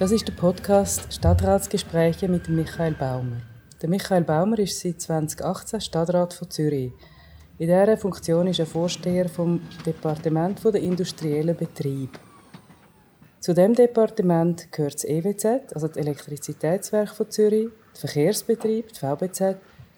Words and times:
Das 0.00 0.12
ist 0.12 0.26
der 0.26 0.32
Podcast 0.32 1.12
Stadtratsgespräche 1.12 2.26
mit 2.26 2.48
Michael 2.48 2.94
Baumer. 2.94 3.42
Der 3.82 3.88
Michael 3.90 4.24
Baumer 4.24 4.58
ist 4.58 4.80
seit 4.80 4.98
2018 4.98 5.78
Stadtrat 5.82 6.32
von 6.32 6.48
Zürich. 6.48 6.90
In 7.58 7.66
dieser 7.66 7.98
Funktion 7.98 8.46
ist 8.46 8.60
er 8.60 8.64
Vorsteher 8.64 9.28
vom 9.28 9.60
Departement 9.84 10.64
der 10.64 10.80
industriellen 10.80 11.54
Betrieb. 11.54 12.18
Zu 13.40 13.52
dem 13.52 13.74
Departement 13.74 14.72
gehört 14.72 14.94
das 14.94 15.04
EWZ, 15.04 15.74
also 15.74 15.88
das 15.88 15.98
Elektrizitätswerk 15.98 17.10
von 17.10 17.30
Zürich, 17.30 17.68
der 17.92 18.00
Verkehrsbetrieb, 18.00 18.94
die 18.94 19.00
VBZ, 19.00 19.40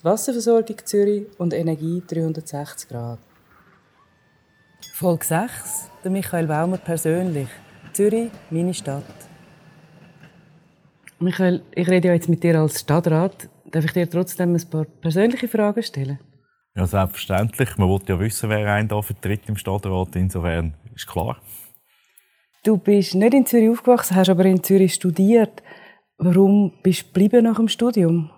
die 0.00 0.04
Wasserversorgung 0.04 0.78
Zürich 0.84 1.26
und 1.38 1.54
Energie 1.54 2.02
360 2.04 2.88
Grad. 2.88 3.20
Folge 4.94 5.24
6. 5.24 5.90
Der 6.02 6.10
Michael 6.10 6.48
Baumer 6.48 6.78
persönlich. 6.78 7.46
Zürich, 7.92 8.32
meine 8.50 8.74
Stadt. 8.74 9.31
Michael, 11.22 11.62
ich 11.74 11.88
rede 11.88 12.08
ja 12.08 12.14
jetzt 12.14 12.28
mit 12.28 12.42
dir 12.42 12.58
als 12.58 12.80
Stadtrat. 12.80 13.48
Darf 13.70 13.84
ich 13.84 13.92
dir 13.92 14.10
trotzdem 14.10 14.54
ein 14.54 14.70
paar 14.70 14.84
persönliche 14.84 15.46
Fragen 15.46 15.82
stellen? 15.82 16.18
Ja, 16.74 16.84
selbstverständlich. 16.84 17.76
Man 17.78 17.88
will 17.88 18.00
ja 18.08 18.18
wissen, 18.18 18.50
wer 18.50 18.72
einen 18.72 18.88
da 18.88 19.00
vertritt 19.00 19.42
im 19.48 19.56
Stadtrat. 19.56 20.16
Insofern 20.16 20.74
ist 20.94 21.06
klar. 21.06 21.36
Du 22.64 22.76
bist 22.76 23.14
nicht 23.14 23.34
in 23.34 23.46
Zürich 23.46 23.70
aufgewachsen, 23.70 24.16
hast 24.16 24.30
aber 24.30 24.44
in 24.46 24.62
Zürich 24.62 24.94
studiert. 24.94 25.62
Warum 26.18 26.72
bist 26.82 27.02
du 27.02 27.06
geblieben 27.06 27.44
nach 27.44 27.56
dem 27.56 27.68
Studium? 27.68 28.30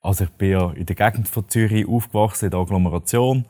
Also 0.00 0.24
ich 0.24 0.30
bin 0.30 0.50
ja 0.50 0.72
in 0.72 0.86
der 0.86 0.96
Gegend 0.96 1.28
von 1.28 1.48
Zürich 1.48 1.86
aufgewachsen, 1.86 2.46
in 2.46 2.50
der 2.50 2.60
Agglomeration 2.60 3.44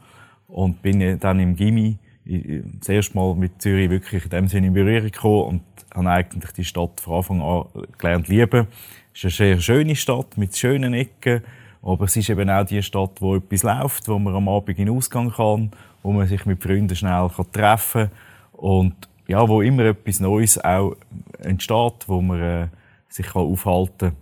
und 0.47 0.83
bin 0.83 1.19
dann 1.21 1.41
im 1.41 1.57
Gimmi 1.57 1.99
das 2.25 2.89
erste 2.89 3.17
Mal 3.17 3.35
mit 3.35 3.63
Zürich 3.63 3.89
wirklich 3.89 4.25
in 4.25 4.31
dem 4.31 4.49
Sinne 4.49 4.67
in 4.69 4.75
Berührung 4.75 5.11
gekommen 5.11 5.43
und 5.43 5.63
habe 5.97 6.11
eigentlich 6.11 6.53
die 6.53 6.65
Stadt 6.65 7.01
von 7.01 7.17
Anfang 7.17 7.43
an 7.43 7.65
gelernt 7.99 8.29
lieben. 8.29 8.69
Es 9.15 9.25
ist 9.25 9.41
eine 9.41 9.55
sehr 9.55 9.61
schöne 9.61 9.97
Stadt 9.97 10.37
mit 10.37 10.57
schönen 10.57 10.95
Ecken, 10.95 11.43
aber 11.83 12.05
es 12.05 12.17
ist 12.17 12.29
eben 12.29 12.51
auch 12.51 12.67
die 12.67 12.83
Stadt, 12.83 13.21
wo 13.21 13.37
etwas 13.37 13.63
läuft, 13.63 14.09
wo 14.09 14.19
man 14.19 14.35
am 14.35 14.49
Abend 14.49 14.79
in 14.79 14.87
den 14.87 14.97
Ausgang 14.97 15.31
kann, 15.31 15.71
wo 16.03 16.13
man 16.13 16.27
sich 16.27 16.45
mit 16.47 16.63
Freunden 16.63 16.95
schnell 16.95 17.29
treffen 17.53 18.11
kann 18.11 18.61
und 18.61 18.95
ja, 19.29 19.49
wo 19.49 19.61
immer 19.63 19.87
etwas 19.87 20.21
Neues 20.21 20.63
auch 20.63 20.97
entsteht, 21.39 22.07
wo 22.07 22.21
man 22.21 22.41
äh, 22.41 22.69
sich 23.09 23.27
kann 23.27 23.43
aufhalten 23.43 24.11
kann. 24.11 24.17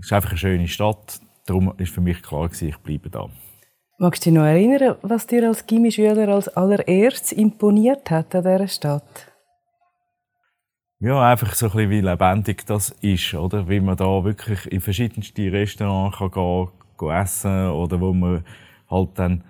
Es 0.00 0.06
ist 0.06 0.12
einfach 0.12 0.30
eine 0.30 0.38
schöne 0.38 0.68
Stadt, 0.68 1.20
darum 1.46 1.72
ist 1.78 1.92
für 1.92 2.00
mich 2.00 2.22
klar 2.22 2.50
ich 2.50 2.76
bleibe 2.78 3.10
da. 3.10 3.28
Magst 3.98 4.24
du 4.24 4.30
dich 4.30 4.38
noch 4.38 4.46
erinnern, 4.46 4.96
was 5.02 5.26
dir 5.26 5.46
als 5.46 5.66
Gimmischüler 5.66 6.28
als 6.28 6.48
allererstes 6.48 7.32
imponiert 7.32 8.10
hat 8.10 8.34
an 8.34 8.42
dieser 8.44 8.66
Stadt? 8.66 9.29
Ja, 11.02 11.30
einfach 11.30 11.54
so 11.54 11.66
ein 11.66 11.72
bisschen, 11.72 11.90
wie 11.90 12.00
lebendig 12.02 12.66
das 12.66 12.90
ist, 13.00 13.32
oder? 13.32 13.66
Wie 13.70 13.80
man 13.80 13.96
da 13.96 14.22
wirklich 14.22 14.70
in 14.70 14.82
verschiedenste 14.82 15.50
Restaurants 15.50 16.18
kann 16.18 16.30
gehen, 16.30 16.68
gehen 16.98 17.10
essen 17.10 17.68
oder 17.70 17.98
wo 18.00 18.12
man 18.12 18.44
halt 18.90 19.18
dann, 19.18 19.42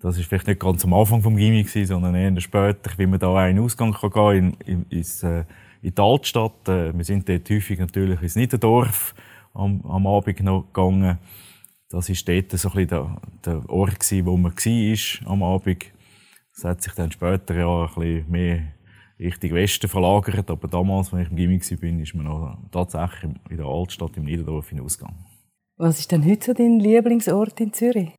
das 0.00 0.18
ist 0.18 0.26
vielleicht 0.26 0.48
nicht 0.48 0.58
ganz 0.58 0.84
am 0.84 0.94
Anfang 0.94 1.22
vom 1.22 1.36
Gimmi 1.36 1.62
sondern 1.64 2.16
eher 2.16 2.40
später, 2.40 2.90
wie 2.96 3.06
man 3.06 3.20
da 3.20 3.46
den 3.46 3.60
Ausgang 3.60 3.92
kann 3.92 4.10
gehen 4.10 4.56
in, 4.66 4.80
in, 4.90 4.98
ins, 4.98 5.22
äh, 5.22 5.44
in 5.80 5.94
die 5.94 6.02
Altstadt. 6.02 6.68
Äh, 6.68 6.92
wir 6.92 7.04
sind 7.04 7.28
dort 7.28 7.48
häufig 7.50 7.78
natürlich 7.78 8.20
ins 8.20 8.34
Niederdorf 8.34 9.14
am, 9.54 9.80
am 9.86 10.08
Abend 10.08 10.40
noch 10.40 10.66
gegangen 10.72 11.18
das 11.88 12.08
war 12.08 12.34
dort 12.34 12.50
so 12.50 12.68
ein 12.68 12.74
bisschen 12.74 12.88
der, 12.88 13.16
der 13.44 13.70
Ort, 13.70 14.00
gewesen, 14.00 14.26
wo 14.26 14.36
man 14.36 14.52
war 14.52 15.30
am 15.32 15.42
Abend. 15.44 15.84
Das 16.54 16.64
hat 16.64 16.82
sich 16.82 16.92
dann 16.94 17.12
später 17.12 17.54
ja 17.54 17.82
ein 17.82 17.94
bisschen 17.94 18.30
mehr 18.30 18.75
Richtung 19.18 19.52
Westen 19.52 19.88
verlagert. 19.88 20.50
Aber 20.50 20.68
damals, 20.68 21.12
als 21.12 21.22
ich 21.22 21.30
im 21.30 21.36
Gimmick 21.36 21.70
war, 21.70 22.00
ist 22.00 22.14
man 22.14 22.26
noch 22.26 22.58
tatsächlich 22.70 23.32
in 23.48 23.56
der 23.56 23.66
Altstadt 23.66 24.16
im 24.16 24.24
Niederdorf 24.24 24.68
hinausgegangen. 24.68 25.24
Was 25.78 25.98
ist 25.98 26.10
denn 26.12 26.24
heute 26.24 26.46
so 26.46 26.54
dein 26.54 26.80
Lieblingsort 26.80 27.60
in 27.60 27.72
Zürich? 27.72 28.12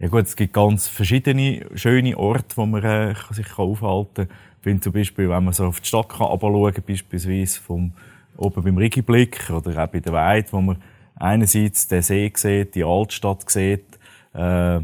Ja 0.00 0.08
gut, 0.08 0.24
es 0.24 0.36
gibt 0.36 0.52
ganz 0.52 0.86
verschiedene 0.86 1.66
schöne 1.74 2.16
Orte, 2.16 2.56
wo 2.56 2.66
man 2.66 2.84
äh, 2.84 3.14
sich 3.32 3.58
aufhalten 3.58 4.28
kann. 4.28 4.36
Ich 4.58 4.62
finde 4.62 4.80
zum 4.80 4.92
Beispiel, 4.92 5.28
wenn 5.28 5.44
man 5.44 5.52
so 5.52 5.66
auf 5.66 5.80
die 5.80 5.86
Stadt 5.86 6.08
kann, 6.08 6.38
schauen 6.40 6.72
kann, 6.72 6.84
beispielsweise 6.86 7.60
vom, 7.60 7.92
oben 8.36 8.62
beim 8.62 8.76
Rigiblick 8.76 9.50
oder 9.50 9.84
auch 9.84 9.88
bei 9.88 10.00
der 10.00 10.12
Weide, 10.12 10.52
wo 10.52 10.60
man 10.60 10.82
einerseits 11.16 11.88
den 11.88 12.02
See 12.02 12.32
sieht, 12.34 12.74
die 12.74 12.84
Altstadt 12.84 13.50
sieht, 13.50 13.98
äh, 14.34 14.80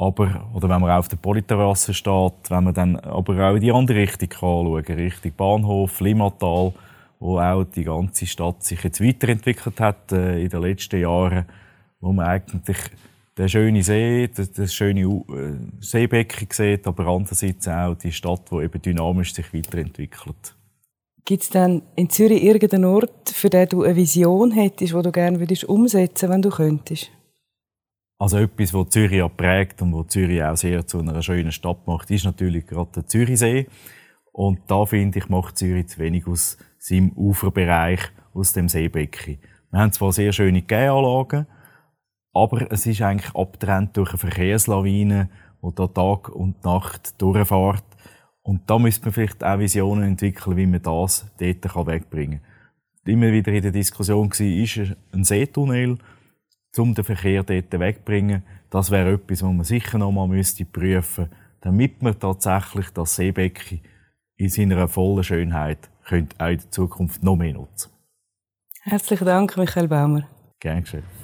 aber, 0.00 0.50
oder 0.54 0.68
wenn 0.70 0.80
man 0.80 0.90
auf 0.90 1.08
der 1.08 1.18
Polyterrasse 1.18 1.92
steht, 1.92 2.32
wenn 2.48 2.64
man 2.64 2.72
dann 2.72 2.96
aber 2.96 3.50
auch 3.50 3.54
in 3.54 3.60
die 3.60 3.70
andere 3.70 3.98
Richtung 3.98 4.30
kann 4.30 4.40
schauen, 4.40 4.84
Richtung 4.84 5.32
Bahnhof, 5.36 6.00
Limmatal, 6.00 6.72
wo 7.18 7.38
auch 7.38 7.64
die 7.64 7.84
ganze 7.84 8.24
Stadt 8.26 8.64
sich 8.64 8.82
jetzt 8.82 9.04
weiterentwickelt 9.04 9.78
hat 9.78 10.10
äh, 10.12 10.42
in 10.42 10.48
den 10.48 10.62
letzten 10.62 11.02
Jahren, 11.02 11.44
wo 12.00 12.12
man 12.14 12.26
eigentlich 12.26 12.78
den 13.36 13.48
schönen 13.50 13.82
See, 13.82 14.26
das, 14.34 14.50
das 14.52 14.72
schöne 14.72 15.02
äh, 15.02 15.58
Seebecken 15.80 16.48
sieht, 16.50 16.86
aber 16.86 17.06
andererseits 17.06 17.68
auch 17.68 17.94
die 17.94 18.12
Stadt, 18.12 18.50
die 18.50 18.56
eben 18.56 18.80
dynamisch 18.80 19.34
sich 19.34 19.52
weiterentwickelt. 19.52 20.56
Gibt 21.26 21.42
es 21.42 21.50
denn 21.50 21.82
in 21.94 22.08
Zürich 22.08 22.42
irgendeinen 22.42 22.86
Ort, 22.86 23.28
für 23.28 23.50
den 23.50 23.68
du 23.68 23.82
eine 23.82 23.96
Vision 23.96 24.52
hättest, 24.52 24.94
die 24.94 25.02
du 25.02 25.12
gerne 25.12 25.40
würdest 25.40 25.64
umsetzen 25.64 26.30
wenn 26.30 26.40
du 26.40 26.48
könntest? 26.48 27.10
Also 28.20 28.36
etwas, 28.36 28.74
was 28.74 28.90
Zürich 28.90 29.16
ja 29.16 29.28
prägt 29.28 29.80
und 29.80 29.94
was 29.94 30.08
Zürich 30.08 30.42
auch 30.42 30.54
sehr 30.54 30.86
zu 30.86 30.98
einer 30.98 31.22
schönen 31.22 31.52
Stadt 31.52 31.86
macht, 31.86 32.10
ist 32.10 32.26
natürlich 32.26 32.66
gerade 32.66 32.90
der 32.96 33.06
Zürichsee. 33.06 33.66
Und 34.30 34.60
da 34.66 34.84
finde 34.84 35.18
ich, 35.18 35.30
macht 35.30 35.56
Zürich 35.56 35.88
zu 35.88 36.00
wenig 36.00 36.26
aus 36.26 36.58
seinem 36.76 37.12
Uferbereich, 37.12 38.00
aus 38.34 38.52
dem 38.52 38.68
Seebecken. 38.68 39.38
Wir 39.70 39.80
haben 39.80 39.92
zwar 39.92 40.12
sehr 40.12 40.32
schöne 40.32 40.60
Gäanlagen, 40.60 41.46
aber 42.34 42.70
es 42.70 42.84
ist 42.84 43.00
eigentlich 43.00 43.34
abgetrennt 43.34 43.96
durch 43.96 44.10
eine 44.10 44.18
Verkehrslawine, 44.18 45.30
die 45.62 45.74
da 45.74 45.86
Tag 45.86 46.28
und 46.28 46.62
Nacht 46.62 47.22
durchfährt. 47.22 47.84
Und 48.42 48.68
da 48.68 48.78
müsste 48.78 49.06
man 49.06 49.14
vielleicht 49.14 49.42
auch 49.42 49.58
Visionen 49.58 50.04
entwickeln, 50.04 50.58
wie 50.58 50.66
man 50.66 50.82
das 50.82 51.24
dort 51.38 51.86
wegbringen 51.86 52.42
kann. 52.42 53.14
Immer 53.14 53.32
wieder 53.32 53.50
in 53.50 53.62
der 53.62 53.72
Diskussion 53.72 54.30
war, 54.30 54.46
ist 54.46 54.94
ein 55.14 55.24
Seetunnel, 55.24 55.96
um 56.78 56.94
den 56.94 57.04
Verkehr 57.04 57.42
dort 57.42 57.72
wegzubringen. 57.72 58.42
Das 58.70 58.90
wäre 58.90 59.12
etwas, 59.14 59.42
was 59.42 59.52
man 59.52 59.64
sicher 59.64 59.98
noch 59.98 60.12
mal 60.12 60.28
müsste 60.28 60.64
prüfen 60.64 61.24
müsste, 61.24 61.30
damit 61.60 62.02
man 62.02 62.18
tatsächlich 62.18 62.90
das 62.90 63.16
Seebecken 63.16 63.80
in 64.36 64.48
seiner 64.48 64.88
vollen 64.88 65.24
Schönheit 65.24 65.90
könnte 66.04 66.36
auch 66.38 66.48
in 66.48 66.58
der 66.58 66.70
Zukunft 66.70 67.22
noch 67.22 67.36
mehr 67.36 67.52
nutzen 67.52 67.90
Herzlichen 68.82 69.26
Dank, 69.26 69.56
Michael 69.58 69.88
Baumer. 69.88 70.26
Gerne 70.58 70.80
geschehen. 70.80 71.19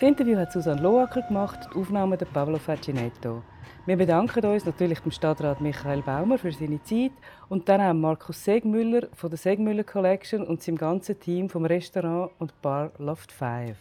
Das 0.00 0.08
Interview 0.08 0.38
hat 0.38 0.52
Susanne 0.52 0.80
Loacker 0.80 1.22
gemacht, 1.22 1.58
die 1.74 1.76
Aufnahme 1.76 2.16
der 2.16 2.26
Pablo 2.26 2.56
Facinetto. 2.56 3.42
Wir 3.84 3.96
bedanken 3.96 4.46
uns 4.46 4.64
natürlich 4.64 5.00
dem 5.00 5.10
Stadtrat 5.10 5.60
Michael 5.60 6.02
Baumer 6.02 6.38
für 6.38 6.52
seine 6.52 6.80
Zeit 6.84 7.10
und 7.48 7.68
dann 7.68 7.80
auch 7.80 7.94
Markus 7.94 8.44
Segmüller 8.44 9.08
von 9.12 9.28
der 9.28 9.38
Segmüller 9.38 9.82
Collection 9.82 10.46
und 10.46 10.62
seinem 10.62 10.78
ganzen 10.78 11.18
Team 11.18 11.48
vom 11.48 11.64
Restaurant 11.64 12.30
und 12.38 12.62
Bar 12.62 12.92
Loft 12.98 13.32
5. 13.32 13.76